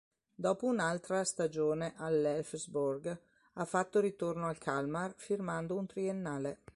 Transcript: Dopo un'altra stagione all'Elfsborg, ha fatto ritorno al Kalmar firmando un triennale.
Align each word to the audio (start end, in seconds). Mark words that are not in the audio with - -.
Dopo 0.33 0.65
un'altra 0.65 1.23
stagione 1.23 1.93
all'Elfsborg, 1.95 3.21
ha 3.53 3.65
fatto 3.65 3.99
ritorno 3.99 4.47
al 4.47 4.57
Kalmar 4.57 5.13
firmando 5.15 5.75
un 5.75 5.85
triennale. 5.85 6.61